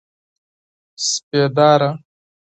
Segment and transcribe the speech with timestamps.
[1.09, 1.91] سپېداره